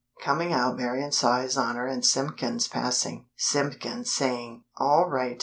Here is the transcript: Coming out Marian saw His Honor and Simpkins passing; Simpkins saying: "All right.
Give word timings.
Coming 0.23 0.51
out 0.51 0.77
Marian 0.77 1.11
saw 1.11 1.41
His 1.41 1.55
Honor 1.55 1.85
and 1.85 2.03
Simpkins 2.03 2.67
passing; 2.67 3.27
Simpkins 3.37 4.11
saying: 4.11 4.63
"All 4.77 5.07
right. 5.07 5.39